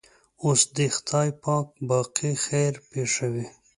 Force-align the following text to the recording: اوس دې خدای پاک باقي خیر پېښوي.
اوس 0.43 0.61
دې 0.75 0.87
خدای 0.95 1.29
پاک 1.43 1.67
باقي 1.89 2.31
خیر 2.45 2.73
پېښوي. 2.91 3.45